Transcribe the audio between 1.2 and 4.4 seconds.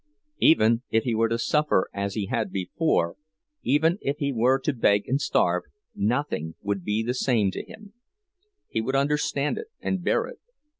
to suffer as he had before, even if he